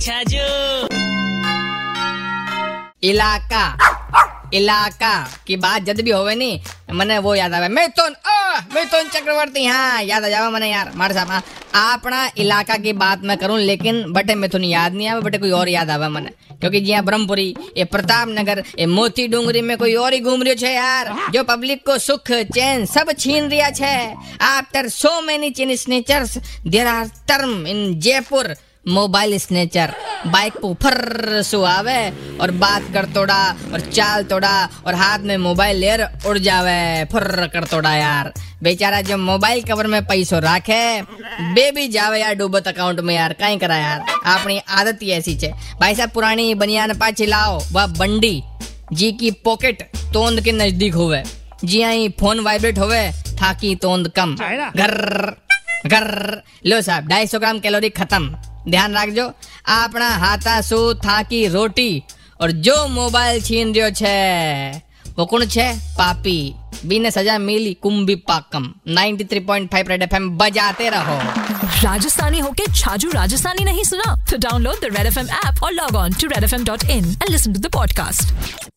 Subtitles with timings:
[0.00, 0.44] अच्छा
[3.02, 3.64] इलाका
[4.54, 5.12] इलाका
[5.46, 6.50] की बात जद भी होवे नी
[6.96, 8.08] मने वो याद आवे मैं तो
[8.74, 11.28] मैं तो चक्रवर्ती हाँ याद आ जावा मने यार मार साहब
[11.74, 15.38] हाँ अपना इलाका की बात मैं करूँ लेकिन बटे मैं मिथुन याद नहीं आवे बटे
[15.38, 16.30] कोई और याद आवे मने
[16.60, 20.42] क्योंकि जी हाँ ब्रह्मपुरी ये प्रताप नगर ये मोती डूंगरी में कोई और ही घूम
[20.42, 23.94] रही है यार जो पब्लिक को सुख चैन सब छीन रिया छे
[24.48, 26.36] after so many chain snatchers
[26.66, 28.54] there are term in Jaipur
[28.84, 29.92] mobile snatcher
[30.26, 31.98] bike पर फर सो आवे
[32.40, 33.40] और बात कर तोड़ा
[33.72, 34.52] और चाल तोड़ा
[34.86, 39.86] और हाथ में मोबाइल लेर उड़ जावे फुर कर तोड़ा यार। बेचारा जो मोबाइल कवर
[39.86, 40.80] में पैसो राखे
[41.54, 44.04] बेबी जावे यार डूबत अकाउंट में यार कहीं करा यार।
[44.34, 48.42] अपनी आदत ही ऐसी छे। भाई साहब पुरानी बनियान पाछी लाओ वह बंडी
[48.92, 51.22] जी की पॉकेट तोंद के नज़दीक होवे।
[51.64, 53.10] जी आई फ़ोन वाइब्रेट होवे
[53.42, 55.34] थाकी तोंद कम। घर
[55.86, 58.36] घर लो साहब ढाई सौ ग्राम कैलोरी खत्म।
[58.67, 59.25] ध्यान રાખજો
[59.69, 61.93] આપણા હાથા શું થાકી રોટી
[62.39, 64.15] और जो मोबाइल छीन रियो छे
[65.17, 66.37] वो कौन छे पापी
[66.85, 71.17] बीने सजा मिली कुंभी पाकम 93.5 रेड एफएम बजाते रहो
[71.85, 75.95] राजस्थानी होके छाजू राजस्थानी नहीं सुना तो download the Red F M app और log
[75.95, 78.68] on to Red F M dot in and listen to the podcast